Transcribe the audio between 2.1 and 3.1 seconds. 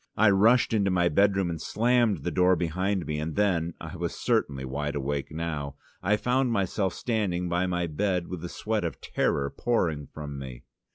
the door behind